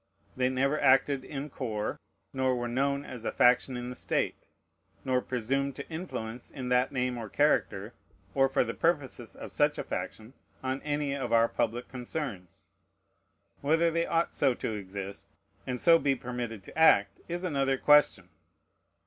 [0.35, 1.99] They never acted in corps,
[2.33, 4.33] nor were known as a faction in the state,
[5.05, 7.93] nor presumed to influence in that name or character,
[8.33, 10.33] or for the purposes of such a faction,
[10.63, 12.65] on any of our public concerns.
[13.61, 15.35] Whether they ought so to exist,
[15.67, 18.29] and so be permitted to act, is another question.